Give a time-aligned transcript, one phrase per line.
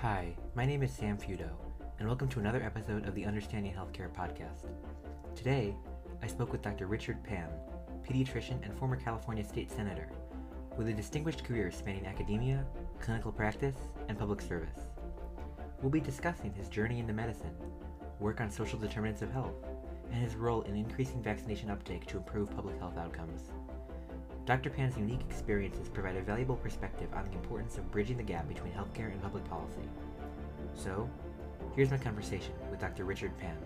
[0.00, 1.48] Hi, my name is Sam Feudo,
[1.98, 4.66] and welcome to another episode of the Understanding Healthcare podcast.
[5.36, 5.76] Today,
[6.22, 6.86] I spoke with Dr.
[6.86, 7.48] Richard Pan,
[8.08, 10.08] pediatrician and former California state senator,
[10.76, 12.64] with a distinguished career spanning academia,
[13.00, 13.76] clinical practice,
[14.08, 14.88] and public service.
[15.80, 17.54] We'll be discussing his journey into medicine,
[18.18, 19.54] work on social determinants of health,
[20.10, 23.50] and his role in increasing vaccination uptake to improve public health outcomes.
[24.44, 24.70] Dr.
[24.70, 28.72] Pan's unique experiences provide a valuable perspective on the importance of bridging the gap between
[28.72, 29.88] healthcare and public policy.
[30.74, 31.08] So,
[31.76, 33.04] here's my conversation with Dr.
[33.04, 33.56] Richard Pan.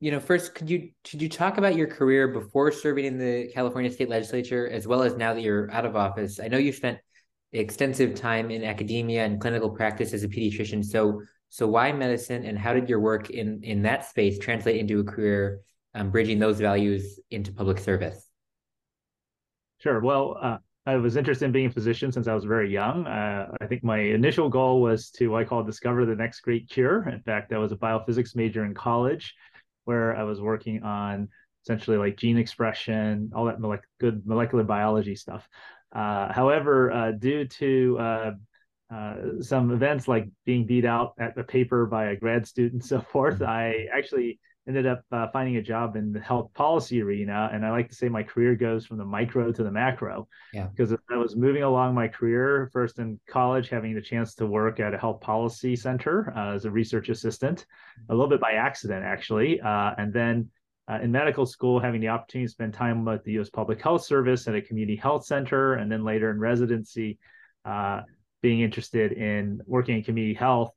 [0.00, 3.50] You know, first, could you could you talk about your career before serving in the
[3.52, 6.40] California State Legislature, as well as now that you're out of office?
[6.40, 6.98] I know you spent
[7.52, 10.84] extensive time in academia and clinical practice as a pediatrician.
[10.84, 15.00] So, so why medicine, and how did your work in in that space translate into
[15.00, 15.60] a career
[15.94, 18.24] um, bridging those values into public service?
[19.78, 20.00] Sure.
[20.00, 23.06] Well, uh, I was interested in being a physician since I was very young.
[23.06, 26.68] Uh, I think my initial goal was to what I call discover the next great
[26.68, 27.08] cure.
[27.08, 29.34] In fact, I was a biophysics major in college,
[29.84, 31.28] where I was working on
[31.64, 35.46] essentially like gene expression, all that mole- good molecular biology stuff.
[35.94, 38.30] Uh, however, uh, due to uh,
[38.90, 42.84] uh, some events like being beat out at the paper by a grad student and
[42.84, 43.50] so forth, mm-hmm.
[43.50, 47.48] I actually ended up uh, finding a job in the health policy arena.
[47.52, 50.28] And I like to say my career goes from the micro to the macro.
[50.52, 50.66] Yeah.
[50.66, 54.78] Because I was moving along my career, first in college, having the chance to work
[54.78, 57.64] at a health policy center uh, as a research assistant,
[58.10, 59.60] a little bit by accident, actually.
[59.60, 60.50] Uh, and then
[60.90, 64.04] uh, in medical school, having the opportunity to spend time with the US Public Health
[64.04, 65.74] Service at a community health center.
[65.74, 67.18] And then later in residency,
[67.64, 68.02] uh,
[68.42, 70.72] being interested in working in community health.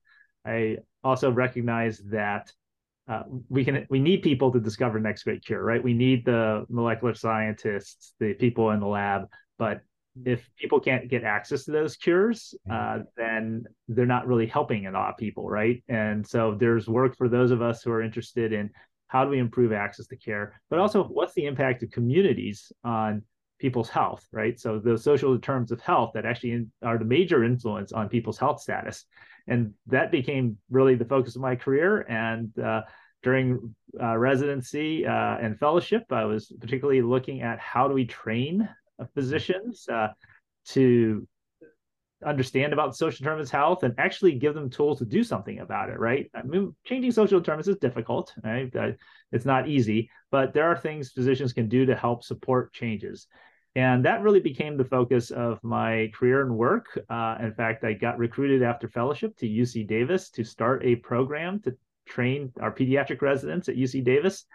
[0.46, 2.52] I also recognized that
[3.12, 5.84] uh, we can we need people to discover next great cure, right?
[5.84, 9.24] We need the molecular scientists, the people in the lab,
[9.60, 9.82] but
[10.26, 14.92] if people can't get access to those cures, uh, then they're not really helping a
[14.92, 15.84] lot of people, right?
[15.90, 18.70] And so there's work for those of us who are interested in
[19.08, 23.24] how do we improve access to care, but also what's the impact of communities on
[23.60, 24.60] people's health, right?
[24.60, 28.62] So the social terms of health that actually are the major influence on people's health
[28.62, 29.06] status,
[29.48, 32.02] and that became really the focus of my career.
[32.10, 32.82] And uh,
[33.24, 38.68] during uh, residency uh, and fellowship, I was particularly looking at how do we train
[39.14, 40.10] physicians uh,
[40.66, 41.28] to
[42.26, 45.90] understand about social determinants of health and actually give them tools to do something about
[45.90, 46.30] it right?
[46.36, 48.74] I mean changing social determinants is difficult right?
[48.76, 48.92] Uh,
[49.32, 53.28] it's not easy but there are things physicians can do to help support changes.
[53.74, 56.86] And that really became the focus of my career and work.
[57.10, 61.60] Uh, in fact i got recruited after fellowship to uc davis to start a program
[61.62, 61.76] to
[62.12, 64.46] train our pediatric residents at UC Davis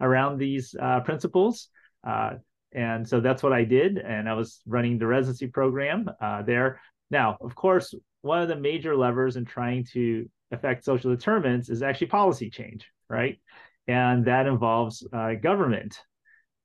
[0.00, 1.68] around these uh, principles.
[2.06, 2.34] Uh,
[2.72, 3.98] and so that's what I did.
[3.98, 6.80] And I was running the residency program uh, there.
[7.10, 11.82] Now, of course, one of the major levers in trying to affect social determinants is
[11.82, 13.38] actually policy change, right?
[13.88, 15.98] And that involves uh, government.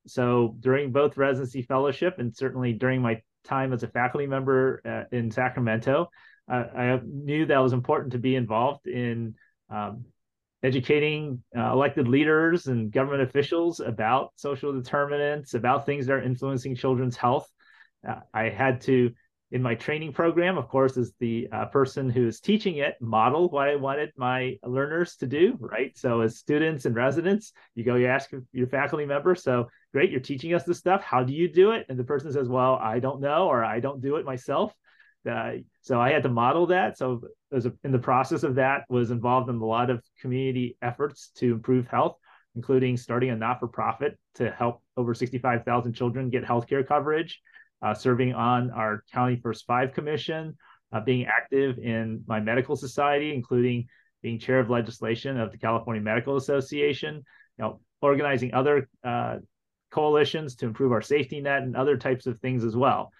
[0.06, 5.16] So during both residency fellowship and certainly during my time as a faculty member uh,
[5.16, 6.10] in Sacramento,
[6.50, 9.36] uh, I knew that was important to be involved in
[9.70, 10.04] um,
[10.62, 16.76] educating uh, elected leaders and government officials about social determinants, about things that are influencing
[16.76, 17.48] children's health.
[18.08, 19.12] Uh, I had to,
[19.50, 23.50] in my training program, of course, as the uh, person who is teaching it, model
[23.50, 25.96] what I wanted my learners to do, right?
[25.96, 30.20] So, as students and residents, you go, you ask your faculty member, so great, you're
[30.20, 31.02] teaching us this stuff.
[31.02, 31.86] How do you do it?
[31.88, 34.74] And the person says, well, I don't know, or I don't do it myself.
[35.28, 35.52] Uh,
[35.82, 36.98] so I had to model that.
[36.98, 37.22] So
[37.52, 41.30] as a, in the process of that, was involved in a lot of community efforts
[41.36, 42.16] to improve health,
[42.54, 47.40] including starting a not-for-profit to help over 65,000 children get healthcare coverage,
[47.82, 50.56] uh, serving on our County First Five Commission,
[50.92, 53.86] uh, being active in my medical society, including
[54.22, 57.16] being chair of legislation of the California Medical Association,
[57.58, 59.38] you know, organizing other uh,
[59.90, 63.12] coalitions to improve our safety net and other types of things as well.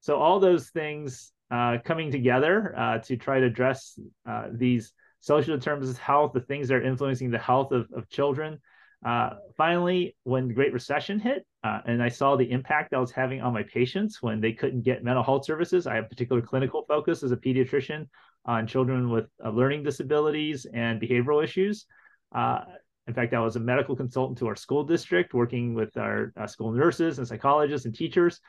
[0.00, 5.56] So all those things uh, coming together uh, to try to address uh, these social
[5.56, 8.58] determinants of health, the things that are influencing the health of, of children.
[9.04, 13.10] Uh, finally, when the Great Recession hit, uh, and I saw the impact that was
[13.10, 16.84] having on my patients when they couldn't get mental health services, I have particular clinical
[16.88, 18.08] focus as a pediatrician
[18.46, 21.86] on children with learning disabilities and behavioral issues.
[22.34, 26.72] in fact, I was a medical consultant to our school district, working with our school
[26.72, 28.40] nurses and psychologists and teachers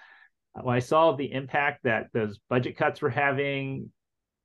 [0.62, 3.92] when I saw the impact that those budget cuts were having,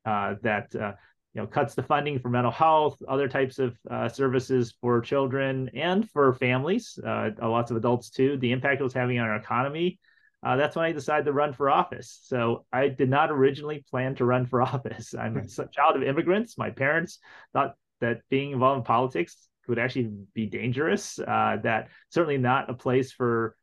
[0.05, 0.93] uh, that uh,
[1.35, 5.71] you know cuts the funding for mental health, other types of uh, services for children
[5.75, 9.37] and for families, uh, lots of adults too, the impact it was having on our
[9.37, 9.99] economy,
[10.43, 12.19] uh, that's when I decided to run for office.
[12.23, 15.15] So I did not originally plan to run for office.
[15.15, 16.57] I'm a child of immigrants.
[16.57, 17.19] My parents
[17.53, 21.19] thought that being involved in politics would actually be dangerous.
[21.19, 23.55] Uh, that certainly not a place for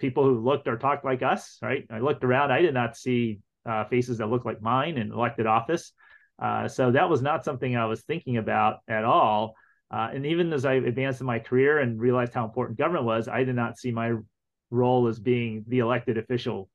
[0.00, 1.58] people who looked or talked like us.
[1.62, 1.86] Right?
[1.90, 2.50] I looked around.
[2.50, 5.92] I did not see uh, faces that looked like mine in elected office.
[6.40, 9.54] Uh, so that was not something I was thinking about at all.
[9.90, 13.28] Uh, and even as I advanced in my career and realized how important government was,
[13.28, 14.14] I did not see my
[14.70, 16.70] role as being the elected official.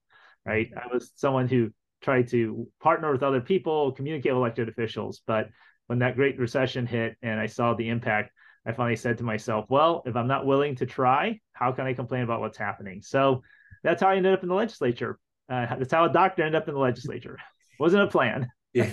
[0.46, 0.70] Right?
[0.76, 1.72] I was someone who
[2.02, 5.22] tried to partner with other people, communicate with elected officials.
[5.26, 5.50] But
[5.88, 8.32] when that Great Recession hit and I saw the impact,
[8.66, 11.94] I finally said to myself, well, if I'm not willing to try, how can I
[11.94, 13.02] complain about what's happening?
[13.02, 13.44] So
[13.84, 15.20] that's how I ended up in the legislature.
[15.50, 17.38] Uh, that's how a doctor ended up in the legislature.
[17.80, 18.50] Wasn't a plan.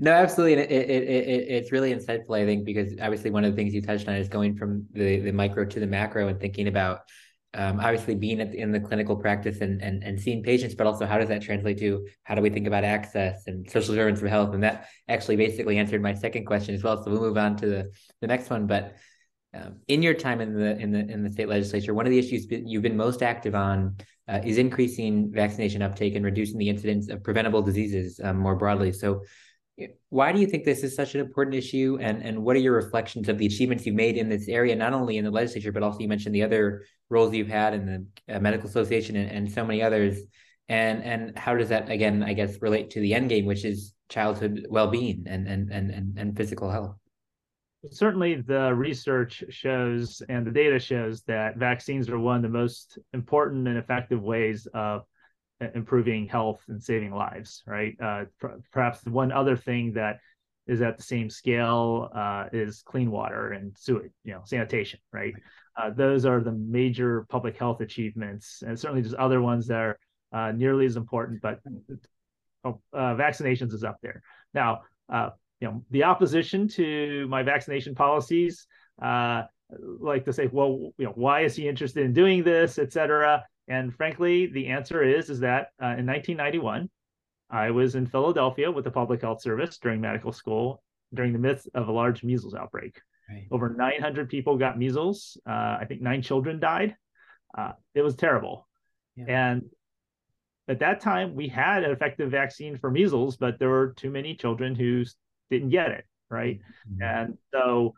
[0.00, 0.62] No, absolutely.
[0.62, 3.74] And it, it, it, it's really insightful, I think, because obviously one of the things
[3.74, 7.00] you touched on is going from the, the micro to the macro and thinking about
[7.54, 11.18] um, obviously being in the clinical practice and, and and seeing patients, but also how
[11.18, 14.54] does that translate to how do we think about access and social determinants of health?
[14.54, 17.02] And that actually basically answered my second question as well.
[17.02, 18.66] So we'll move on to the, the next one.
[18.66, 18.96] But
[19.54, 22.18] um, in your time in the in the in the state legislature, one of the
[22.18, 23.96] issues you've been most active on
[24.28, 28.92] uh, is increasing vaccination uptake and reducing the incidence of preventable diseases um, more broadly.
[28.92, 29.22] So,
[30.08, 32.74] why do you think this is such an important issue, and and what are your
[32.74, 35.82] reflections of the achievements you've made in this area, not only in the legislature but
[35.82, 37.86] also you mentioned the other roles you've had in
[38.26, 40.18] the uh, medical association and, and so many others,
[40.68, 43.94] and and how does that again, I guess, relate to the end game, which is
[44.08, 46.96] childhood well-being and and and and physical health?
[47.90, 52.98] certainly the research shows and the data shows that vaccines are one of the most
[53.12, 55.02] important and effective ways of
[55.74, 57.96] improving health and saving lives right?
[58.02, 58.24] Uh,
[58.72, 60.18] perhaps one other thing that
[60.66, 65.34] is at the same scale uh, is clean water and sewage you know sanitation right?
[65.76, 69.98] Uh, those are the major public health achievements and certainly there's other ones that are
[70.32, 71.60] uh, nearly as important but
[72.64, 74.22] oh, uh, vaccinations is up there.
[74.54, 75.30] Now uh,
[75.60, 78.66] you know the opposition to my vaccination policies
[79.02, 79.42] uh,
[80.00, 83.44] like to say well you know why is he interested in doing this et cetera
[83.68, 86.88] and frankly the answer is is that uh, in 1991
[87.50, 90.82] i was in philadelphia with the public health service during medical school
[91.14, 93.00] during the midst of a large measles outbreak
[93.30, 93.46] right.
[93.50, 96.96] over 900 people got measles uh, i think nine children died
[97.56, 98.68] uh, it was terrible
[99.16, 99.24] yeah.
[99.28, 99.62] and
[100.68, 104.34] at that time we had an effective vaccine for measles but there were too many
[104.34, 105.04] children who
[105.50, 106.60] didn't get it right
[106.90, 107.02] mm-hmm.
[107.02, 107.94] and so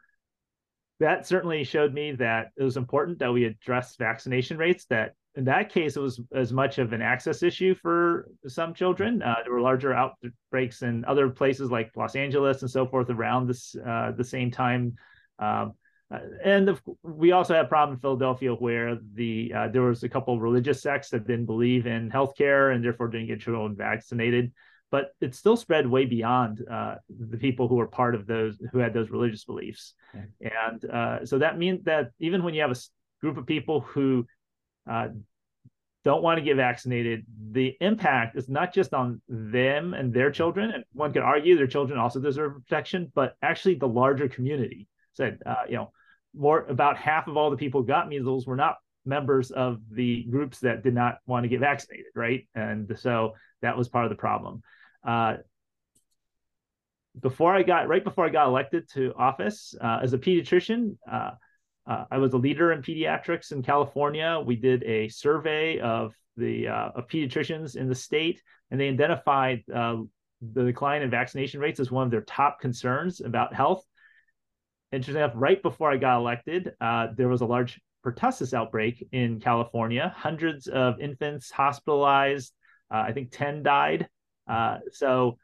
[1.01, 5.45] that certainly showed me that it was important that we address vaccination rates that in
[5.45, 9.23] that case it was as much of an access issue for some children.
[9.23, 13.47] Uh, there were larger outbreaks in other places like los angeles and so forth around
[13.47, 14.95] this uh, the same time.
[15.39, 15.75] Um,
[16.13, 20.03] uh, and the, we also had a problem in Philadelphia where the uh, there was
[20.03, 23.77] a couple of religious sects that didn't believe in healthcare and therefore didn't get children
[23.77, 24.53] vaccinated.
[24.91, 28.79] But it still spread way beyond uh, the people who were part of those who
[28.79, 29.95] had those religious beliefs.
[30.41, 32.81] And uh, so that means that even when you have a
[33.21, 34.27] group of people who
[34.91, 35.09] uh,
[36.05, 40.71] don't want to get vaccinated, the impact is not just on them and their children.
[40.71, 45.39] And one could argue their children also deserve protection, but actually the larger community said,
[45.45, 45.93] uh, you know,
[46.35, 50.25] more about half of all the people who got measles were not members of the
[50.25, 52.49] groups that did not want to get vaccinated, right?
[52.55, 54.63] And so that was part of the problem.
[55.07, 55.37] Uh,
[57.19, 60.97] before I got right before I got elected to office uh, as a pediatrician,
[61.91, 64.41] uh, uh, I was a leader in pediatrics in California.
[64.45, 69.63] We did a survey of the uh, of pediatricians in the state, and they identified
[69.75, 69.97] uh,
[70.41, 73.85] the decline in vaccination rates as one of their top concerns about health.
[74.93, 79.41] Interesting enough, right before I got elected, uh, there was a large pertussis outbreak in
[79.41, 80.13] California.
[80.17, 82.53] Hundreds of infants hospitalized.
[82.93, 84.09] I think 10 died
[84.51, 85.39] uh, so,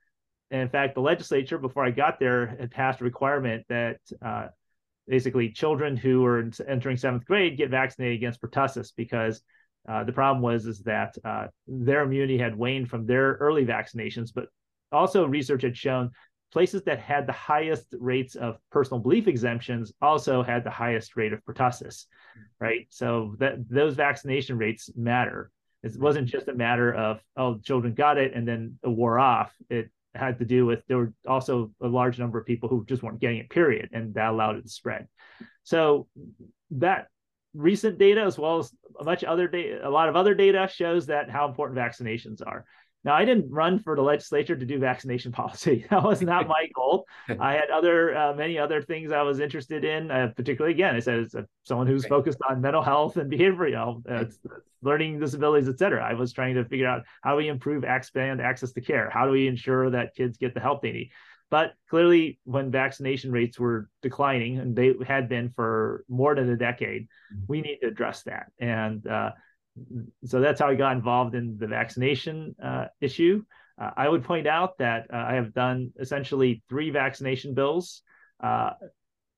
[0.50, 4.48] in fact, the legislature, before I got there, had passed a requirement that uh,
[5.08, 9.42] basically children who are entering seventh grade get vaccinated against pertussis because
[9.88, 14.30] uh, the problem was is that uh, their immunity had waned from their early vaccinations,
[14.34, 14.48] but
[14.90, 16.10] also research had shown
[16.52, 21.32] places that had the highest rates of personal belief exemptions also had the highest rate
[21.32, 22.06] of pertussis,
[22.60, 22.86] right?
[22.90, 25.50] So that those vaccination rates matter.
[25.82, 29.52] It wasn't just a matter of oh children got it and then it wore off.
[29.68, 33.02] It had to do with there were also a large number of people who just
[33.02, 33.50] weren't getting it.
[33.50, 35.08] Period, and that allowed it to spread.
[35.64, 36.08] So
[36.72, 37.08] that
[37.54, 41.30] recent data, as well as much other data, a lot of other data shows that
[41.30, 42.64] how important vaccinations are.
[43.06, 45.86] Now, I didn't run for the legislature to do vaccination policy.
[45.90, 47.06] That was not my goal.
[47.40, 50.98] I had other, uh, many other things I was interested in, uh, particularly, again, I
[50.98, 54.24] said, as someone who's focused on mental health and behavioral, uh,
[54.82, 56.04] learning disabilities, et cetera.
[56.04, 59.08] I was trying to figure out how do we improve, expand access to care?
[59.08, 61.10] How do we ensure that kids get the help they need?
[61.48, 66.56] But clearly, when vaccination rates were declining, and they had been for more than a
[66.56, 67.44] decade, mm-hmm.
[67.46, 68.50] we need to address that.
[68.58, 69.30] And uh,
[70.24, 73.42] so that's how I got involved in the vaccination uh, issue.
[73.80, 78.02] Uh, I would point out that uh, I have done essentially three vaccination bills.
[78.42, 78.70] Uh,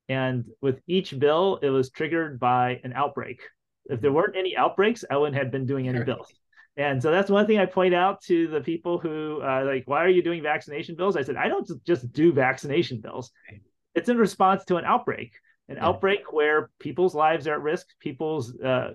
[0.09, 3.41] and with each bill, it was triggered by an outbreak.
[3.87, 6.33] If there weren't any outbreaks, I wouldn't have been doing any bills.
[6.77, 10.05] And so that's one thing I point out to the people who uh, like, why
[10.05, 11.17] are you doing vaccination bills?
[11.17, 13.33] I said, I don't just do vaccination bills.
[13.97, 15.33] It's in response to an outbreak,
[15.69, 18.91] an outbreak where people's lives are at risk, people's uh,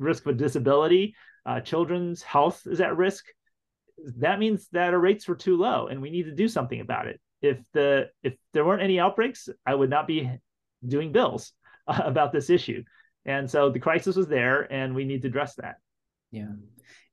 [0.00, 1.14] risk of disability,
[1.46, 3.24] uh, children's health is at risk.
[4.18, 7.06] That means that our rates were too low, and we need to do something about
[7.06, 7.20] it.
[7.42, 10.30] If the if there weren't any outbreaks, I would not be
[10.86, 11.52] doing bills
[11.86, 12.82] uh, about this issue.
[13.26, 15.76] And so the crisis was there, and we need to address that.
[16.30, 16.52] Yeah.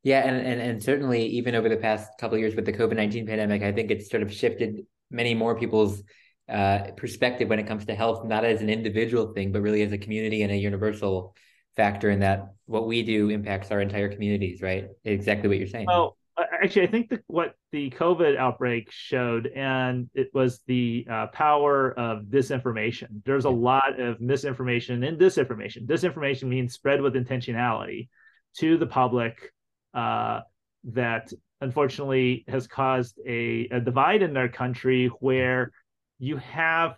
[0.03, 3.27] Yeah, and, and and certainly even over the past couple years with the COVID nineteen
[3.27, 6.01] pandemic, I think it's sort of shifted many more people's
[6.47, 9.91] uh, perspective when it comes to health, not as an individual thing, but really as
[9.91, 11.35] a community and a universal
[11.77, 14.89] factor in that what we do impacts our entire communities, right?
[15.05, 15.85] Exactly what you're saying.
[15.87, 21.27] Well, actually, I think that what the COVID outbreak showed, and it was the uh,
[21.27, 23.23] power of disinformation.
[23.23, 25.85] There's a lot of misinformation and disinformation.
[25.85, 28.09] Disinformation means spread with intentionality
[28.57, 29.53] to the public
[29.93, 30.41] uh,
[30.85, 31.31] that
[31.61, 35.71] unfortunately has caused a, a divide in our country where
[36.19, 36.97] you have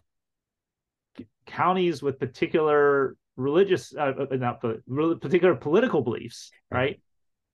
[1.46, 7.02] counties with particular religious, uh, uh not particular political beliefs, right?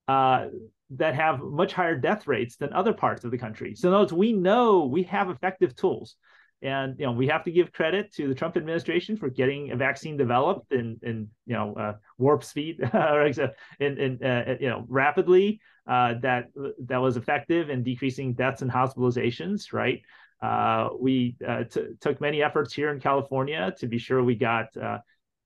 [0.07, 0.47] Uh,
[0.91, 3.73] that have much higher death rates than other parts of the country.
[3.75, 6.15] So, those we know we have effective tools,
[6.61, 9.75] and you know we have to give credit to the Trump administration for getting a
[9.75, 14.85] vaccine developed in in you know uh, warp speed or in in uh, you know
[14.87, 16.49] rapidly uh, that
[16.85, 20.01] that was effective in decreasing deaths and hospitalizations, right?
[20.41, 24.75] Uh, we uh, t- took many efforts here in California to be sure we got
[24.77, 24.97] uh,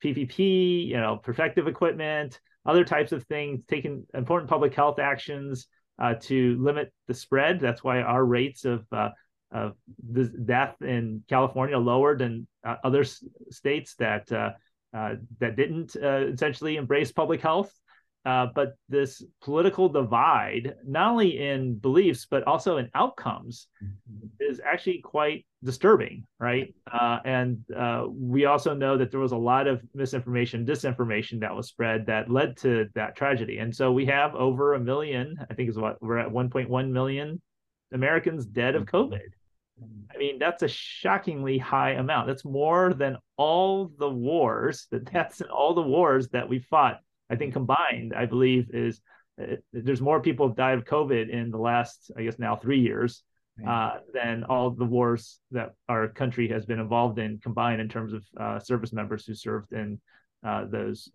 [0.03, 5.67] PPE, you know, protective equipment, other types of things, taking important public health actions
[6.01, 7.59] uh, to limit the spread.
[7.59, 9.09] That's why our rates of uh,
[9.51, 9.73] of
[10.45, 13.03] death in California lower than uh, other
[13.49, 14.51] states that uh,
[14.93, 17.73] uh, that didn't uh, essentially embrace public health.
[18.25, 24.27] Uh, but this political divide, not only in beliefs but also in outcomes, mm-hmm.
[24.39, 26.73] is actually quite disturbing, right?
[26.91, 31.55] Uh, and uh, we also know that there was a lot of misinformation, disinformation that
[31.55, 33.57] was spread that led to that tragedy.
[33.59, 37.41] And so we have over a million, I think is what we're at 1.1 million
[37.93, 38.95] Americans dead of mm-hmm.
[38.95, 39.27] COVID.
[40.13, 42.27] I mean, that's a shockingly high amount.
[42.27, 46.99] That's more than all the wars, the deaths in all the wars that we fought
[47.29, 49.01] I think combined, I believe is
[49.41, 52.79] uh, there's more people have died of COVID in the last, I guess now three
[52.79, 53.23] years
[53.67, 58.13] uh, than all the wars that our country has been involved in combined in terms
[58.13, 59.99] of uh, service members who served in
[60.45, 61.09] uh, those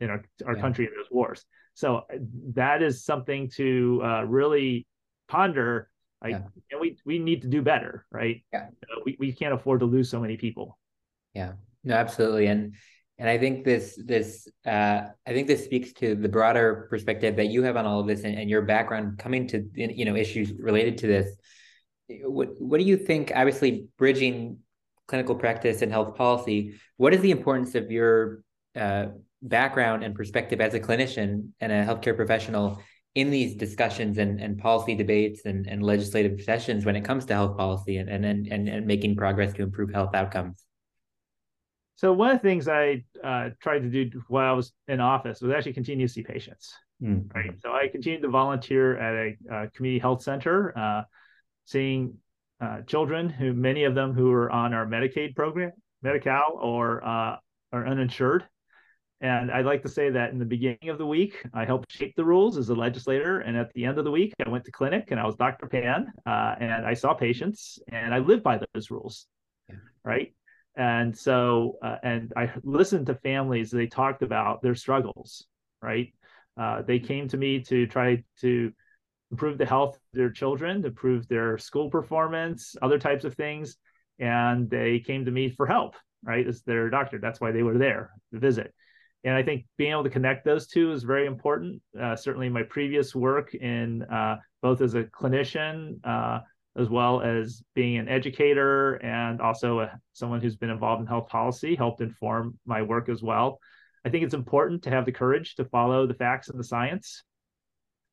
[0.00, 0.60] in our, our yeah.
[0.60, 1.44] country in those wars.
[1.74, 2.18] So uh,
[2.54, 4.86] that is something to uh, really
[5.28, 5.88] ponder.
[6.22, 6.78] Like, yeah.
[6.78, 8.44] we we need to do better, right?
[8.52, 8.68] Yeah.
[9.04, 10.78] we we can't afford to lose so many people.
[11.34, 11.52] Yeah.
[11.84, 12.46] No, absolutely.
[12.46, 12.74] And
[13.18, 17.48] and I think this this uh, I think this speaks to the broader perspective that
[17.48, 20.52] you have on all of this and, and your background coming to you know issues
[20.52, 21.36] related to this.
[22.24, 23.32] What what do you think?
[23.34, 24.58] Obviously, bridging
[25.06, 26.74] clinical practice and health policy.
[26.96, 28.42] What is the importance of your
[28.76, 29.06] uh,
[29.42, 32.80] background and perspective as a clinician and a healthcare professional
[33.14, 37.34] in these discussions and, and policy debates and, and legislative sessions when it comes to
[37.34, 40.64] health policy and, and, and, and making progress to improve health outcomes?
[41.96, 45.42] So one of the things I uh, tried to do while I was in office
[45.42, 46.74] was actually continue to see patients.
[47.02, 47.34] Mm.
[47.34, 47.52] Right.
[47.60, 51.02] So I continued to volunteer at a uh, community health center, uh,
[51.64, 52.14] seeing
[52.60, 57.36] uh, children who many of them who are on our Medicaid program, Medi-Cal, or uh,
[57.72, 58.44] are uninsured.
[59.20, 62.14] And I'd like to say that in the beginning of the week, I helped shape
[62.16, 63.38] the rules as a legislator.
[63.40, 65.66] And at the end of the week, I went to clinic and I was Dr.
[65.68, 69.26] Pan uh, and I saw patients and I lived by those rules.
[69.68, 69.76] Yeah.
[70.04, 70.34] Right
[70.76, 75.46] and so uh, and i listened to families they talked about their struggles
[75.82, 76.12] right
[76.58, 78.72] uh, they came to me to try to
[79.32, 83.76] improve the health of their children improve their school performance other types of things
[84.18, 87.78] and they came to me for help right as their doctor that's why they were
[87.78, 88.72] there to visit
[89.24, 91.80] and I think being able to connect those two is very important.
[92.00, 96.40] Uh, certainly, my previous work in uh, both as a clinician uh,
[96.76, 101.28] as well as being an educator and also a, someone who's been involved in health
[101.28, 103.58] policy helped inform my work as well.
[104.04, 107.22] I think it's important to have the courage to follow the facts and the science.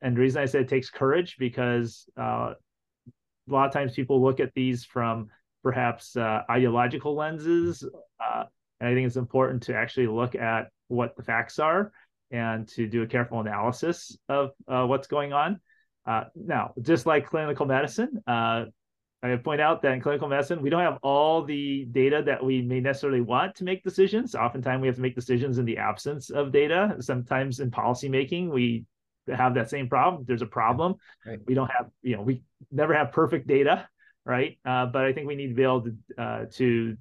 [0.02, 4.22] And the reason I say it takes courage because uh, a lot of times people
[4.22, 5.30] look at these from
[5.64, 7.84] perhaps uh, ideological lenses.
[8.20, 8.44] Uh,
[8.80, 11.92] and I think it's important to actually look at what the facts are
[12.32, 15.60] and to do a careful analysis of uh, what's going on.
[16.06, 18.66] Uh, now, just like clinical medicine, uh,
[19.22, 22.62] I point out that in clinical medicine, we don't have all the data that we
[22.62, 24.34] may necessarily want to make decisions.
[24.34, 26.96] Oftentimes, we have to make decisions in the absence of data.
[27.02, 28.86] Sometimes in policymaking, we
[29.36, 30.26] have that same problem.
[30.28, 30.96] There's a problem.
[31.26, 31.40] Right.
[31.46, 33.88] We don't have, you know, we never have perfect data,
[34.26, 34.58] right?
[34.66, 36.98] Uh, but I think we need to be able to uh, to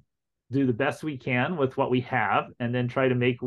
[0.51, 3.37] do the best we can with what we have, and then try to make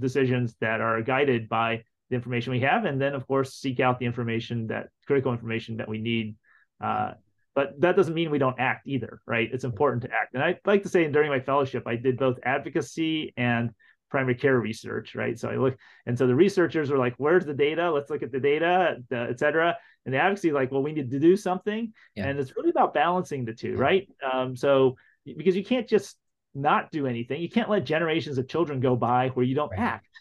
[0.00, 3.98] decisions that are guided by the information we have, and then of course seek out
[3.98, 6.36] the information that critical information that we need.
[6.80, 7.12] Uh,
[7.54, 9.48] but that doesn't mean we don't act either, right?
[9.52, 10.34] It's important to act.
[10.34, 13.70] And I like to say during my fellowship, I did both advocacy and
[14.12, 15.36] primary care research, right?
[15.36, 15.76] So I look,
[16.06, 17.90] and so the researchers were like, "Where's the data?
[17.90, 21.18] Let's look at the data, et cetera." And the advocacy, like, "Well, we need to
[21.18, 22.26] do something," yeah.
[22.26, 24.06] and it's really about balancing the two, right?
[24.32, 26.16] Um, so because you can't just
[26.54, 29.80] not do anything, you can't let generations of children go by where you don't right.
[29.80, 30.14] act,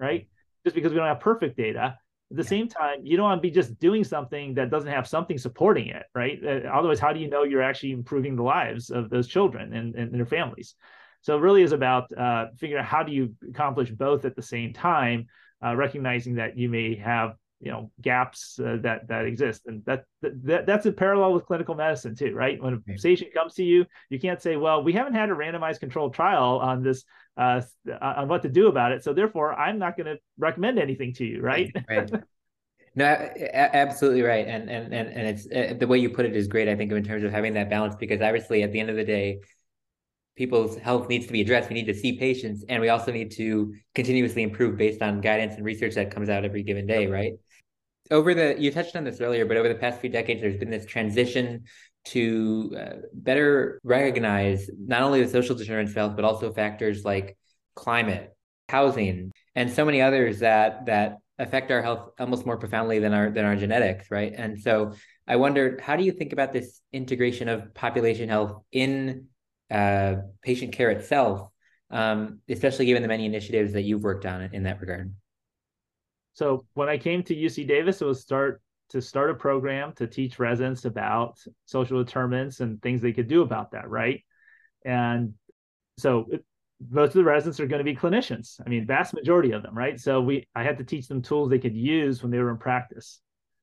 [0.00, 0.26] right?
[0.64, 1.98] Just because we don't have perfect data.
[2.30, 2.48] At the yeah.
[2.48, 5.88] same time, you don't want to be just doing something that doesn't have something supporting
[5.88, 6.40] it, right?
[6.42, 9.94] Uh, otherwise, how do you know you're actually improving the lives of those children and,
[9.94, 10.74] and their families?
[11.24, 14.42] So it really is about uh, figuring out how do you accomplish both at the
[14.42, 15.26] same time,
[15.64, 20.04] uh, recognizing that you may have you know gaps uh, that that exist, and that,
[20.20, 22.62] that that's a parallel with clinical medicine too, right?
[22.62, 25.80] When a patient comes to you, you can't say, well, we haven't had a randomized
[25.80, 27.04] controlled trial on this
[27.38, 27.62] uh,
[28.02, 31.24] on what to do about it, so therefore I'm not going to recommend anything to
[31.24, 31.74] you, right?
[31.88, 32.10] right.
[32.96, 36.46] No, absolutely right, and and and and it's uh, the way you put it is
[36.46, 36.68] great.
[36.68, 39.04] I think in terms of having that balance, because obviously at the end of the
[39.04, 39.40] day,
[40.36, 41.68] people's health needs to be addressed.
[41.68, 45.54] We need to see patients, and we also need to continuously improve based on guidance
[45.54, 47.34] and research that comes out every given day, right?
[48.10, 50.70] Over the, you touched on this earlier, but over the past few decades, there's been
[50.70, 51.64] this transition
[52.06, 57.36] to uh, better recognize not only the social determinants of health, but also factors like
[57.74, 58.36] climate,
[58.68, 63.30] housing, and so many others that that affect our health almost more profoundly than our
[63.30, 64.32] than our genetics, right?
[64.36, 64.92] And so
[65.26, 69.28] I wondered, how do you think about this integration of population health in
[69.74, 71.48] uh, patient care itself,
[71.90, 75.12] um, especially given the many initiatives that you've worked on in that regard?
[76.34, 78.60] So when I came to UC Davis, it was start
[78.90, 83.42] to start a program to teach residents about social determinants and things they could do
[83.42, 84.22] about that, right?
[84.84, 85.34] And
[85.98, 86.44] so it,
[86.90, 88.60] most of the residents are going to be clinicians.
[88.64, 89.98] I mean, vast majority of them, right?
[89.98, 92.58] So we I had to teach them tools they could use when they were in
[92.58, 93.20] practice,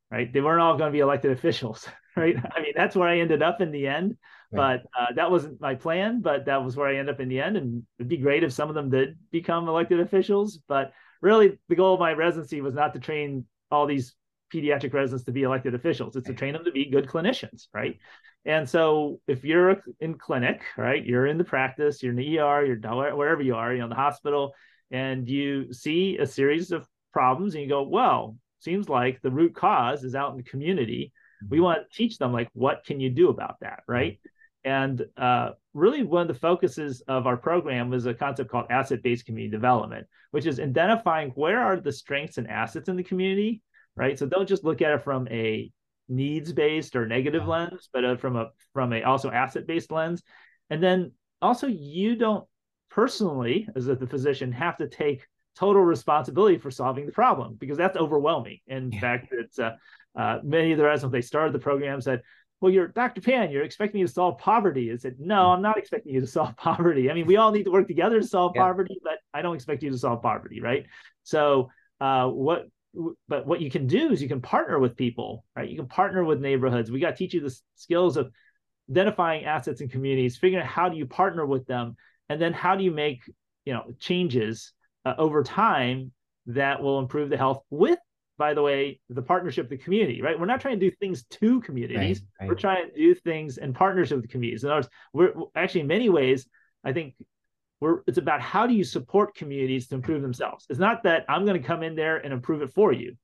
[0.09, 0.31] right?
[0.31, 2.35] They weren't all going to be elected officials, right?
[2.55, 4.17] I mean, that's where I ended up in the end.
[4.53, 7.39] But uh, that wasn't my plan, but that was where I ended up in the
[7.39, 7.55] end.
[7.55, 10.59] And it'd be great if some of them did become elected officials.
[10.67, 14.13] But really, the goal of my residency was not to train all these
[14.53, 16.15] pediatric residents to be elected officials.
[16.17, 17.97] It's to train them to be good clinicians, right?
[18.43, 22.65] And so if you're in clinic, right, you're in the practice, you're in the ER,
[22.65, 24.53] you're wherever you are, you know, in the hospital,
[24.89, 29.55] and you see a series of problems and you go, well, seems like the root
[29.55, 31.13] cause is out in the community.
[31.49, 34.19] We want to teach them like what can you do about that, right?
[34.63, 39.01] And uh, really, one of the focuses of our program was a concept called asset
[39.01, 43.61] based community development, which is identifying where are the strengths and assets in the community,
[43.95, 44.17] right?
[44.19, 45.71] So don't just look at it from a
[46.07, 50.21] needs based or negative lens, but uh, from a from a also asset based lens.
[50.69, 52.45] And then also, you don't
[52.91, 55.25] personally, as a the physician, have to take
[55.55, 58.59] total responsibility for solving the problem because that's overwhelming.
[58.67, 58.99] In yeah.
[58.99, 59.75] fact, it's uh,
[60.15, 62.21] uh, many of the residents they started the program said,
[62.61, 63.21] well, you're Dr.
[63.21, 64.91] Pan, you're expecting me to solve poverty.
[64.91, 67.09] I said, no, I'm not expecting you to solve poverty.
[67.09, 68.61] I mean, we all need to work together to solve yeah.
[68.61, 70.85] poverty, but I don't expect you to solve poverty, right?
[71.23, 71.69] So,
[71.99, 72.67] uh, what,
[73.27, 75.69] but what you can do is you can partner with people, right?
[75.69, 76.91] You can partner with neighborhoods.
[76.91, 78.31] We got to teach you the skills of
[78.89, 81.95] identifying assets and communities, figuring out how do you partner with them,
[82.29, 83.21] and then how do you make,
[83.65, 84.73] you know, changes
[85.05, 86.11] uh, over time
[86.47, 87.99] that will improve the health with
[88.41, 90.39] by the way, the partnership, the community, right?
[90.39, 92.21] We're not trying to do things to communities.
[92.21, 92.49] Right, right.
[92.49, 94.63] We're trying to do things in partnership with the communities.
[94.63, 96.47] In other words, we're actually in many ways,
[96.83, 97.13] I think
[97.79, 100.65] we're it's about how do you support communities to improve themselves.
[100.71, 103.15] It's not that I'm going to come in there and improve it for you.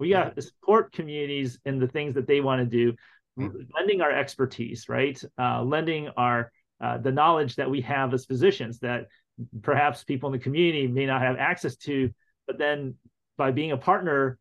[0.00, 2.96] We got to support communities in the things that they want to do,
[3.36, 3.52] right.
[3.76, 5.22] lending our expertise, right?
[5.38, 9.06] Uh, lending our uh, the knowledge that we have as physicians that
[9.62, 12.10] perhaps people in the community may not have access to.
[12.48, 12.96] But then
[13.36, 14.36] by being a partner,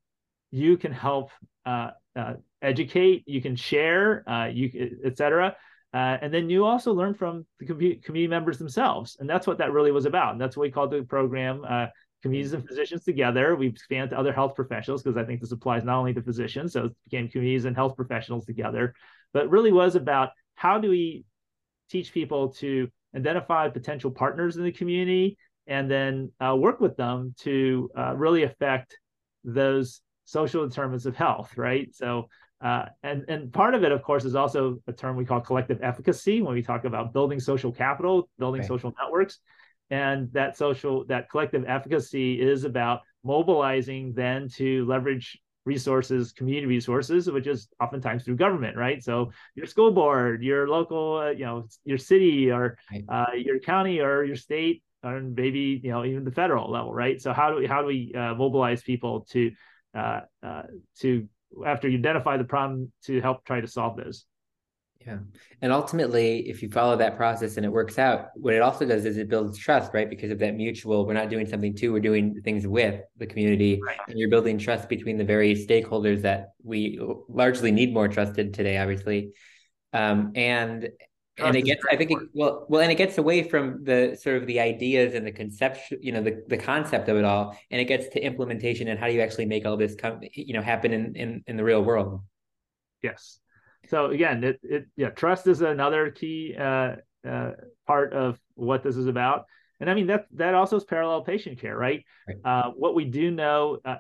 [0.54, 1.32] you can help
[1.66, 5.56] uh, uh, educate, you can share, uh, you etc.
[5.92, 9.72] Uh, and then you also learn from the community members themselves, and that's what that
[9.72, 10.32] really was about.
[10.34, 11.88] And that's what we called the program uh,
[12.22, 13.56] communities and physicians together.
[13.56, 16.74] We expanded to other health professionals because I think this applies not only to physicians,
[16.74, 18.94] so it became communities and health professionals together,
[19.34, 21.26] but really was about how do we
[21.90, 25.36] teach people to identify potential partners in the community
[25.66, 28.98] and then uh, work with them to uh, really affect
[29.44, 31.94] those social determinants of health, right?
[31.94, 32.30] So,
[32.62, 35.80] uh, and and part of it, of course, is also a term we call collective
[35.82, 38.68] efficacy when we talk about building social capital, building right.
[38.68, 39.40] social networks
[39.90, 47.30] and that social that collective efficacy is about mobilizing then to leverage resources community resources
[47.32, 51.66] which is oftentimes through government right so your school board your local uh, you know
[51.86, 56.32] your city or uh, your county or your state or maybe you know even the
[56.32, 59.52] federal level right so how do we how do we uh, mobilize people to
[59.94, 60.64] uh, uh,
[61.00, 61.28] to
[61.66, 64.26] after you identify the problem to help try to solve those
[65.06, 65.18] yeah.
[65.62, 69.06] And ultimately, if you follow that process and it works out, what it also does
[69.06, 70.10] is it builds trust, right?
[70.10, 73.82] Because of that mutual, we're not doing something to, we're doing things with the community.
[73.86, 73.98] Right.
[74.08, 78.78] And you're building trust between the various stakeholders that we largely need more trusted today,
[78.78, 79.34] obviously.
[79.92, 80.90] Um, and
[81.38, 84.38] and it gets, I think, it, well, well, and it gets away from the sort
[84.38, 87.82] of the ideas and the conception, you know, the, the concept of it all, and
[87.82, 90.62] it gets to implementation and how do you actually make all this come, you know,
[90.62, 92.22] happen in in, in the real world.
[93.02, 93.40] Yes
[93.90, 96.96] so again, it, it yeah, trust is another key uh,
[97.28, 97.52] uh,
[97.86, 99.46] part of what this is about.
[99.80, 102.04] And I mean that that also is parallel patient care, right?
[102.28, 102.38] right.
[102.44, 103.98] Uh, what we do know uh,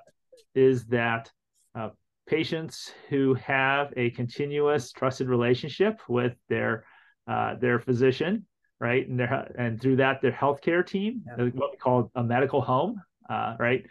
[0.55, 1.29] is that
[1.75, 1.89] uh,
[2.27, 6.85] patients who have a continuous trusted relationship with their
[7.27, 8.45] uh, their physician,
[8.79, 11.45] right, and their and through that their healthcare team, yeah.
[11.53, 13.85] what we call a medical home, right.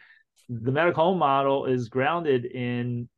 [0.48, 3.08] The medical home model is grounded in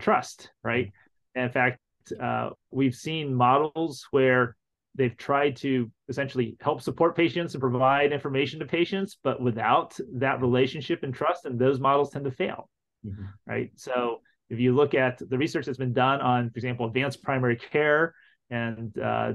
[0.00, 0.92] trust, right?
[1.34, 1.78] And in fact,
[2.20, 4.56] uh, we've seen models where
[4.94, 10.40] they've tried to essentially help support patients and provide information to patients, but without that
[10.40, 12.68] relationship and trust, and those models tend to fail.
[13.06, 13.24] Mm-hmm.
[13.46, 13.70] Right.
[13.76, 17.56] So if you look at the research that's been done on, for example, advanced primary
[17.56, 18.14] care
[18.50, 19.32] and uh,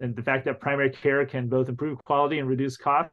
[0.00, 3.12] and the fact that primary care can both improve quality and reduce costs.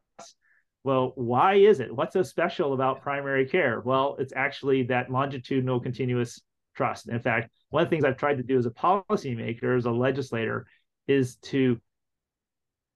[0.84, 1.96] Well, why is it?
[1.96, 3.82] What's so special about primary care?
[3.82, 6.40] Well, it's actually that longitudinal continuous
[6.76, 7.10] trust.
[7.10, 9.92] In fact, one of the things I've tried to do as a policymaker, as a
[9.92, 10.68] legislator,
[11.08, 11.80] is to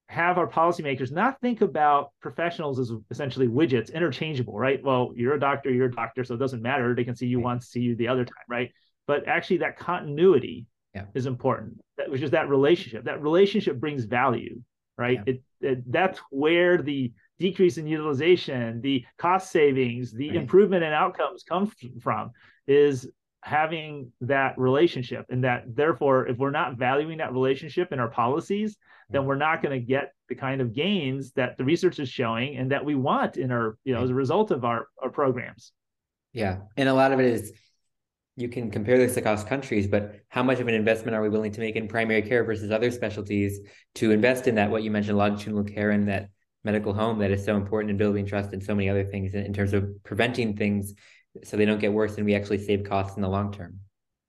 [0.08, 4.84] have our policymakers not think about professionals as essentially widgets, interchangeable, right?
[4.84, 6.95] Well, you're a doctor, you're a doctor, so it doesn't matter.
[6.95, 8.71] They can see you once, see you the other time, right?
[9.06, 11.06] But actually, that continuity yeah.
[11.13, 11.80] is important.
[11.97, 13.06] That was just that relationship.
[13.06, 14.62] That relationship brings value,
[14.97, 15.19] right?
[15.25, 15.34] Yeah.
[15.34, 20.38] It, it, that's where the decrease in utilization, the cost savings, the right.
[20.38, 21.71] improvement in outcomes come
[22.02, 22.32] from.
[22.67, 23.10] Is
[23.41, 28.78] having that relationship and that therefore if we're not valuing that relationship in our policies
[29.12, 32.58] then we're not going to get the kind of gains that the research is showing
[32.58, 35.71] and that we want in our you know as a result of our, our programs
[36.34, 37.54] yeah and a lot of it is
[38.39, 41.52] you can compare this across countries but how much of an investment are we willing
[41.52, 43.60] to make in primary care versus other specialties
[43.95, 46.30] to invest in that what you mentioned longitudinal care and that
[46.63, 49.45] medical home that is so important in building trust and so many other things in,
[49.45, 50.93] in terms of preventing things
[51.43, 53.80] so they don't get worse and we actually save costs in the long term.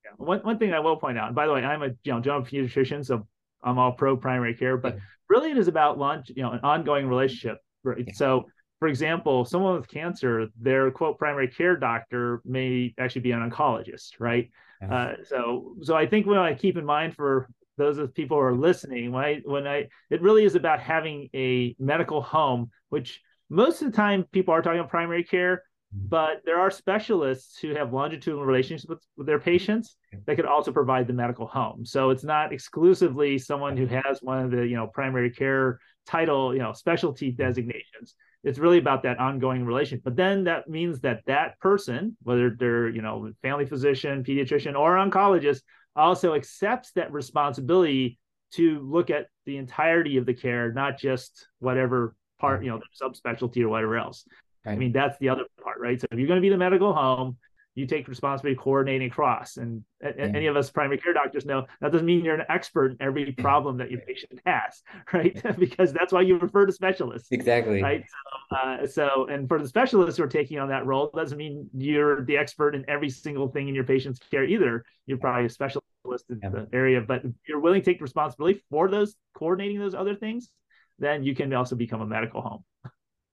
[0.05, 0.13] Yeah.
[0.17, 2.21] One, one thing I will point out, and by the way, I'm a you know
[2.21, 3.27] general pediatrician, so
[3.63, 5.01] I'm all pro primary care, but yeah.
[5.29, 7.59] really it is about launch, you know, an ongoing relationship.
[7.83, 8.05] Right.
[8.07, 8.15] Yeah.
[8.15, 8.47] So
[8.81, 14.13] for example, someone with cancer, their quote primary care doctor may actually be an oncologist,
[14.19, 14.51] right?
[14.81, 14.95] Yeah.
[14.95, 18.43] Uh, so so I think what I keep in mind for those of people who
[18.43, 23.21] are listening, when I when I it really is about having a medical home, which
[23.51, 25.63] most of the time people are talking about primary care,
[25.93, 30.73] but there are specialists who have longitudinal relationships with, with, their patients that could also
[30.73, 31.85] provide the medical home.
[31.85, 36.55] So it's not exclusively someone who has one of the you know primary care title
[36.55, 41.21] you know specialty designations it's really about that ongoing relationship but then that means that
[41.27, 45.63] that person whether they're you know family physician pediatrician or oncologist
[45.97, 48.19] also accepts that responsibility
[48.53, 52.67] to look at the entirety of the care not just whatever part mm-hmm.
[52.67, 54.25] you know subspecialty or whatever else
[54.65, 54.73] Right.
[54.73, 56.01] I mean, that's the other part, right?
[56.01, 57.39] So if you're going to be the medical home,
[57.75, 59.57] you take responsibility coordinating across.
[59.57, 60.11] And yeah.
[60.19, 63.33] any of us primary care doctors know that doesn't mean you're an expert in every
[63.33, 65.41] problem that your patient has, right?
[65.59, 67.29] because that's why you refer to specialists.
[67.31, 67.83] Exactly.
[67.83, 68.05] Right.
[68.51, 71.69] So, uh, so, and for the specialists who are taking on that role, doesn't mean
[71.77, 74.85] you're the expert in every single thing in your patient's care either.
[75.07, 75.85] You're probably a specialist
[76.29, 76.49] in yeah.
[76.49, 80.51] the area, but if you're willing to take responsibility for those coordinating those other things,
[80.99, 82.65] then you can also become a medical home.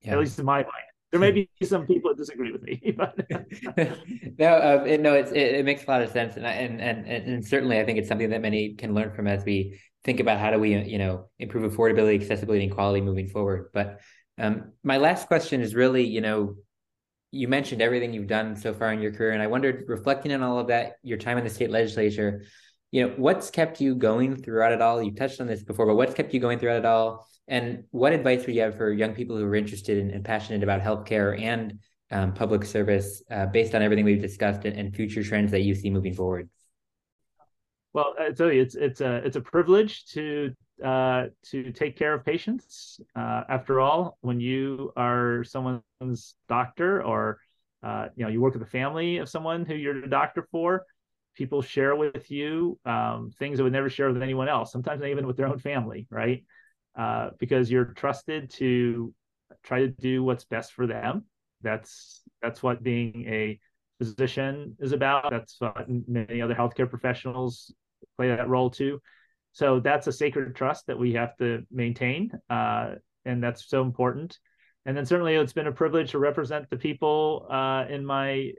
[0.02, 0.14] yeah.
[0.14, 0.87] at least in my mind.
[1.12, 3.16] There may be some people that disagree with me, but
[4.38, 7.46] no, uh, it, no, it, it makes a lot of sense, and, and and and
[7.46, 10.52] certainly I think it's something that many can learn from as we think about how
[10.52, 13.70] do we you know improve affordability, accessibility, and quality moving forward.
[13.74, 14.02] But
[14.38, 16.56] um, my last question is really, you know,
[17.32, 20.44] you mentioned everything you've done so far in your career, and I wondered, reflecting on
[20.44, 22.44] all of that, your time in the state legislature,
[22.92, 25.02] you know, what's kept you going throughout it all?
[25.02, 27.28] You touched on this before, but what's kept you going throughout it all?
[27.48, 30.64] And what advice would you have for young people who are interested in, and passionate
[30.64, 31.80] about healthcare and
[32.12, 35.76] um, public service uh, based on everything we've discussed and, and, future trends that you
[35.76, 36.50] see moving forward?
[37.94, 42.24] Well, I you, it's it's a it's a privilege to uh, to take care of
[42.24, 43.02] patients.
[43.16, 47.40] Uh, after all, when you are someone's doctor, or
[47.84, 50.86] uh, you know you work with a family of someone who you're a doctor for,
[51.38, 54.72] people share with you um, things they would never share with anyone else.
[54.72, 56.44] Sometimes not even with their own family, right?
[56.98, 59.14] uh, because you're trusted to
[59.64, 61.26] try to do what's best for them.
[61.62, 63.60] That's that's what being a
[64.00, 65.30] physician is about.
[65.30, 67.74] That's what many other healthcare professionals
[68.18, 69.00] play that role too.
[69.52, 72.96] So that's a sacred trust that we have to maintain, uh,
[73.26, 74.38] and that's so important.
[74.86, 78.52] And then certainly it's been a privilege to represent the people uh, in my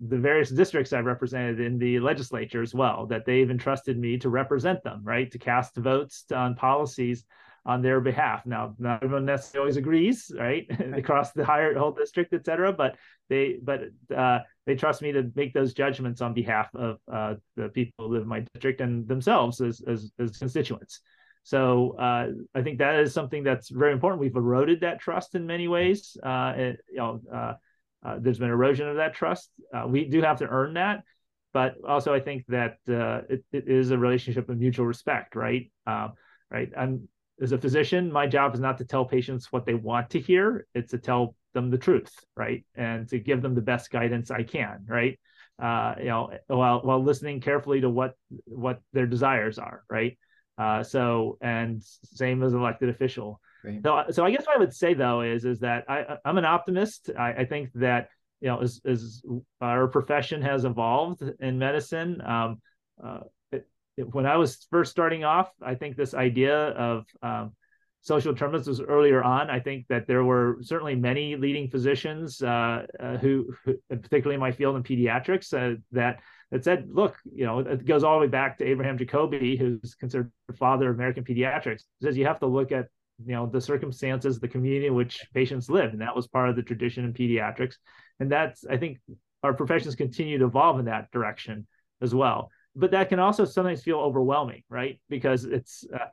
[0.00, 3.06] the various districts I've represented in the legislature as well.
[3.06, 7.24] That they've entrusted me to represent them, right, to cast votes on policies
[7.66, 8.46] on their behalf.
[8.46, 12.96] Now, not everyone necessarily always agrees, right, across the higher whole district, et cetera, but
[13.28, 13.82] they but
[14.16, 18.14] uh, they trust me to make those judgments on behalf of uh, the people who
[18.14, 21.00] live in my district and themselves as as, as constituents.
[21.42, 24.20] So uh, I think that is something that's very important.
[24.20, 26.16] We've eroded that trust in many ways.
[26.22, 27.56] Uh, it, you know,
[28.04, 29.50] uh, uh, there's been erosion of that trust.
[29.88, 31.02] we do have to earn that,
[31.52, 35.70] but also I think that it, it is a relationship of mutual respect, right?
[35.86, 36.70] right.
[36.76, 37.08] I'm
[37.40, 40.66] as a physician, my job is not to tell patients what they want to hear.
[40.74, 44.42] It's to tell them the truth, right, and to give them the best guidance I
[44.42, 45.18] can, right.
[45.58, 50.18] Uh, you know, while while listening carefully to what what their desires are, right.
[50.56, 53.40] Uh, so, and same as elected official.
[53.82, 56.44] So, so I guess what I would say though is is that I I'm an
[56.44, 57.10] optimist.
[57.18, 58.08] I, I think that
[58.40, 59.22] you know as as
[59.60, 62.20] our profession has evolved in medicine.
[62.24, 62.60] Um,
[63.02, 63.20] uh,
[64.12, 67.52] when I was first starting off, I think this idea of um,
[68.00, 69.50] social determinants was earlier on.
[69.50, 74.40] I think that there were certainly many leading physicians uh, uh, who, who, particularly in
[74.40, 78.24] my field in pediatrics, uh, that that said, look, you know, it goes all the
[78.24, 81.82] way back to Abraham Jacobi, who's considered the father of American pediatrics.
[82.02, 82.86] Says you have to look at
[83.24, 86.56] you know the circumstances, the community in which patients live, and that was part of
[86.56, 87.74] the tradition in pediatrics.
[88.20, 88.98] And that's I think
[89.42, 91.66] our professions continue to evolve in that direction
[92.00, 95.00] as well but that can also sometimes feel overwhelming, right?
[95.08, 96.06] Because it's, uh,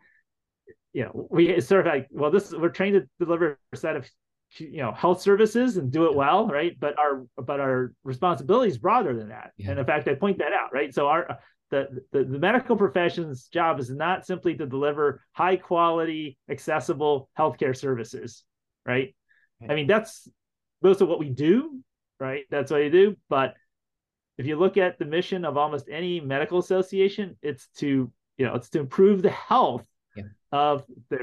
[0.94, 4.10] you know, we sort of like, well, this we're trained to deliver a set of,
[4.58, 6.76] you know, health services and do it well, right?
[6.80, 9.52] But our but our responsibility is broader than that.
[9.58, 9.72] Yeah.
[9.72, 10.94] And in fact, I point that out, right?
[10.94, 11.38] So our
[11.72, 17.76] the, the, the medical profession's job is not simply to deliver high quality, accessible healthcare
[17.76, 18.44] services,
[18.86, 19.16] right?
[19.68, 20.30] I mean, that's
[20.82, 21.80] most of what we do,
[22.20, 22.44] right?
[22.52, 23.56] That's what you do, but
[24.38, 28.56] if you look at the mission of almost any medical association, it's to you know
[28.56, 30.24] it's to improve the health yeah.
[30.52, 31.20] of the,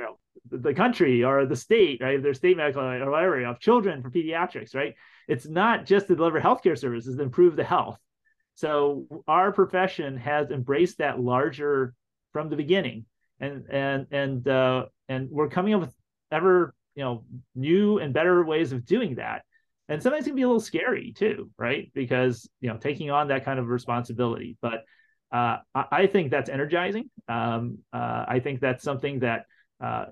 [0.50, 2.22] the country or the state, right?
[2.22, 4.94] Their state medical area of children for pediatrics, right?
[5.28, 7.98] It's not just to deliver healthcare services, to improve the health.
[8.54, 11.94] So our profession has embraced that larger
[12.32, 13.06] from the beginning,
[13.40, 15.94] and and and uh, and we're coming up with
[16.30, 19.42] ever you know new and better ways of doing that
[19.88, 21.90] and sometimes it can be a little scary too, right?
[21.94, 24.56] Because you know taking on that kind of responsibility.
[24.62, 24.84] But
[25.32, 27.10] uh, I, I, think that's energizing.
[27.28, 29.44] Um, uh, I think that's something that
[29.82, 30.06] uh,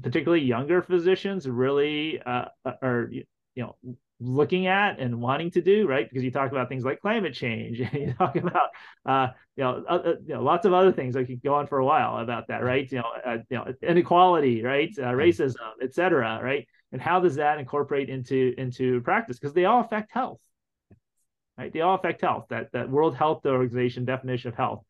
[0.00, 2.46] particularly younger physicians really uh,
[2.82, 3.24] are you
[3.56, 3.76] know
[4.18, 6.08] looking at and wanting to do right?
[6.08, 8.70] Because you talk about things like climate change you talk about
[9.04, 11.78] uh, you know, uh, you know lots of other things I could go on for
[11.78, 12.90] a while about that right?
[12.90, 14.90] You know uh, you know inequality right?
[14.98, 16.66] Uh, racism etc right?
[16.92, 19.38] And how does that incorporate into into practice?
[19.38, 20.40] Because they all affect health.
[21.58, 21.72] Right?
[21.72, 24.82] They all affect health that that world health organization definition of health.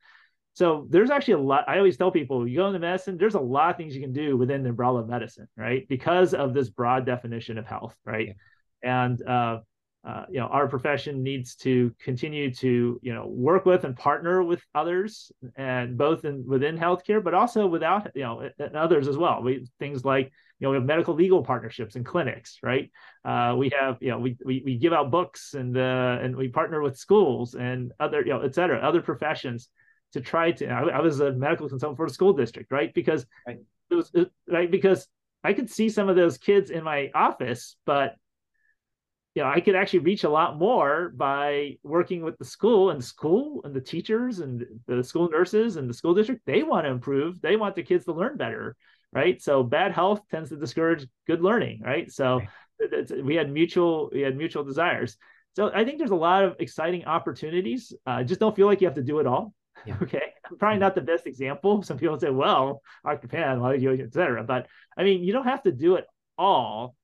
[0.53, 3.41] So there's actually a lot i always tell people you go into medicine there's a
[3.41, 5.87] lot of things you can do within the umbrella of medicine right?
[5.89, 8.29] Because of this broad definition of health right?
[8.29, 8.33] Yeah.
[8.87, 9.59] And uh,
[10.07, 14.43] uh, you know our profession needs to continue to you know work with and partner
[14.43, 19.43] with others and both in within healthcare but also without you know others as well.
[19.43, 20.27] We things like
[20.59, 22.91] you know we have medical legal partnerships and clinics right?
[23.25, 26.49] Uh, we have you know we, we we give out books and uh, and we
[26.49, 29.69] partner with schools and other you know et cetera other professions
[30.13, 32.95] to try to I, I was a medical consultant for a school district right?
[32.95, 33.59] Because right.
[33.91, 34.71] it was it, right?
[34.71, 35.09] Because
[35.43, 38.17] I could see some of those kids in my office, but
[39.37, 43.05] you know, I could actually reach a lot more by working with the school and
[43.05, 46.41] school and the teachers and the school nurses and the school district.
[46.47, 47.43] They want to improve.
[47.43, 48.77] They want the kids to learn better,
[49.13, 49.41] right?
[49.43, 52.11] So bad health tends to discourage good learning, right?
[52.11, 52.41] So
[52.81, 53.23] right.
[53.23, 55.19] we had mutual we had mutual desires.
[55.55, 57.93] So I think there's a lot of exciting opportunities.
[58.07, 59.53] Uh, just don't feel like you have to do it all.
[59.85, 59.97] Yeah.
[60.03, 61.83] Okay, I'm probably not the best example.
[61.83, 63.29] Some people say, "Well, Dr.
[63.29, 66.07] Pan, why you, etc." But I mean, you don't have to do it
[66.39, 66.97] all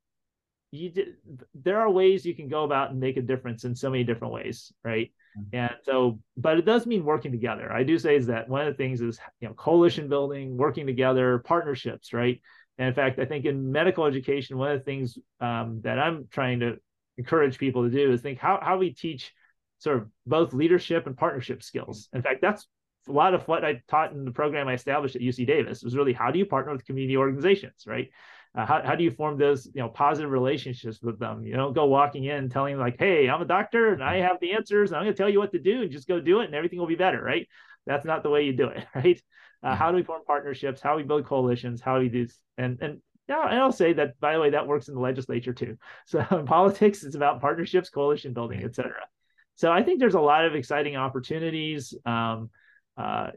[0.72, 1.14] you did,
[1.54, 4.32] there are ways you can go about and make a difference in so many different
[4.32, 5.12] ways right?
[5.38, 5.56] Mm-hmm.
[5.56, 7.72] and so but it does mean working together.
[7.72, 10.86] I do say is that one of the things is you know coalition building working
[10.86, 12.40] together partnerships right?
[12.78, 16.26] And in fact i think in medical education one of the things um, that i'm
[16.30, 16.78] trying to
[17.18, 19.32] encourage people to do is think how, how we teach
[19.78, 22.08] sort of both leadership and partnership skills.
[22.12, 22.66] In fact that's
[23.08, 25.96] a lot of what i taught in the program i established at uc davis was
[25.96, 28.10] really how do you partner with community organizations right
[28.54, 31.44] uh, how, how do you form those you know positive relationships with them?
[31.44, 34.38] You don't go walking in telling them like hey i'm a doctor and i have
[34.40, 36.40] the answers and i'm going to tell you what to do and just go do
[36.40, 37.48] it and everything will be better right?
[37.86, 39.20] That's not the way you do it right?
[39.62, 40.80] Uh, how do we form partnerships?
[40.80, 41.80] How we build coalitions?
[41.80, 42.26] How we do
[42.58, 45.52] and and yeah, and I'll say that by the way, that works in the legislature
[45.52, 45.78] too.
[46.06, 49.06] So in politics, it's about partnerships, coalition building, et cetera.
[49.54, 51.94] So I think there's a lot of exciting opportunities.
[52.04, 52.50] Um,
[52.96, 53.30] uh,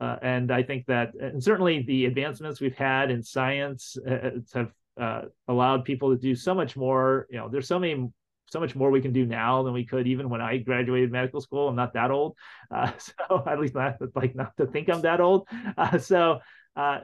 [0.00, 4.70] uh, and I think that, and certainly the advancements we've had in science uh, have
[5.00, 7.26] uh, allowed people to do so much more.
[7.30, 8.08] You know, there's so many,
[8.46, 11.40] so much more we can do now than we could even when I graduated medical
[11.40, 11.68] school.
[11.68, 12.36] I'm not that old,
[12.70, 15.48] uh, so at least not like not to think I'm that old.
[15.76, 16.40] Uh, so.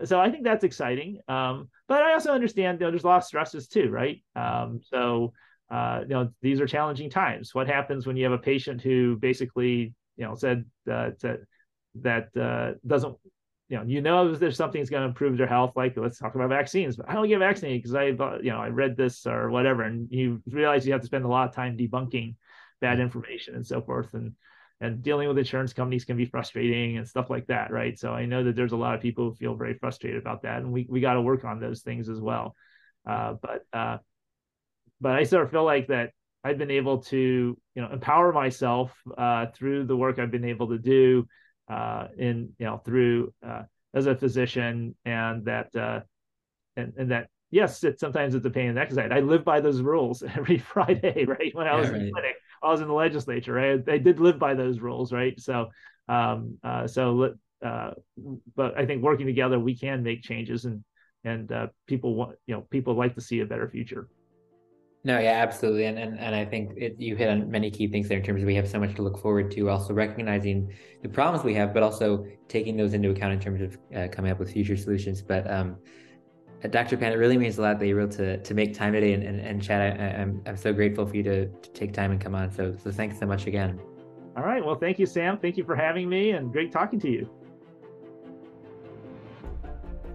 [0.04, 3.18] so I think that's exciting, um, but I also understand you know there's a lot
[3.18, 4.20] of stresses too, right?
[4.34, 5.32] Um, so
[5.70, 7.54] you know these are challenging times.
[7.54, 11.10] What happens when you have a patient who basically you know said uh,
[11.96, 13.16] that uh, doesn't
[13.68, 16.34] you know you know there's something that's going to improve their health like let's talk
[16.34, 16.96] about vaccines.
[16.96, 20.08] But i don't get vaccinated because i you know i read this or whatever and
[20.10, 22.34] you realize you have to spend a lot of time debunking
[22.80, 24.32] bad information and so forth and
[24.82, 27.98] and dealing with insurance companies can be frustrating and stuff like that right?
[27.98, 30.58] So i know that there's a lot of people who feel very frustrated about that
[30.58, 32.54] and we, we got to work on those things as well.
[33.06, 33.98] Uh, but uh,
[35.00, 36.10] but i sort of feel like that
[36.44, 40.68] i've been able to you know empower myself uh, through the work i've been able
[40.68, 41.26] to do
[41.70, 43.62] uh, in you know through uh,
[43.94, 46.00] as a physician, and that uh,
[46.76, 49.44] and and that yes, it sometimes it's a pain in the neck because I, live
[49.44, 51.54] by those rules every Friday, right?
[51.54, 52.00] When I was yeah, right.
[52.00, 53.88] in the clinic, I was in the legislature, right?
[53.88, 55.38] I did live by those rules, right?
[55.40, 55.68] So
[56.08, 57.90] um, uh, so uh,
[58.56, 60.84] but I think working together, we can make changes, and
[61.24, 64.08] and uh, people want you know people like to see a better future.
[65.02, 68.08] No, yeah, absolutely, and and, and I think it, you hit on many key things
[68.08, 69.70] there in terms of we have so much to look forward to.
[69.70, 70.70] Also recognizing
[71.02, 74.30] the problems we have, but also taking those into account in terms of uh, coming
[74.30, 75.22] up with future solutions.
[75.22, 75.76] But um,
[76.62, 76.98] uh, Dr.
[76.98, 79.22] Pan, it really means a lot that you're able to to make time today and,
[79.22, 79.80] and, and chat.
[79.80, 82.50] I, am I'm, I'm so grateful for you to, to take time and come on.
[82.50, 83.80] So so thanks so much again.
[84.36, 84.64] All right.
[84.64, 85.38] Well, thank you, Sam.
[85.38, 87.39] Thank you for having me, and great talking to you.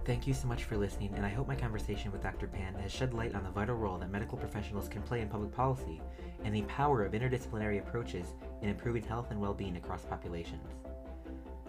[0.06, 2.46] Thank you so much for listening, and I hope my conversation with Dr.
[2.46, 5.52] Pan has shed light on the vital role that medical professionals can play in public
[5.52, 6.00] policy
[6.44, 8.28] and the power of interdisciplinary approaches
[8.62, 10.68] in improving health and well being across populations.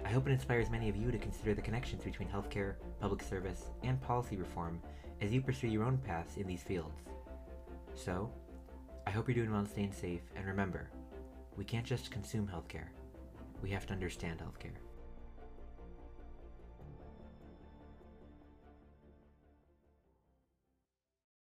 [0.05, 3.71] I hope it inspires many of you to consider the connections between healthcare, public service,
[3.81, 4.83] and policy reform
[5.19, 7.01] as you pursue your own paths in these fields.
[7.95, 8.29] So,
[9.07, 10.91] I hope you're doing well and staying safe, and remember,
[11.55, 12.89] we can't just consume healthcare,
[13.63, 14.75] we have to understand healthcare.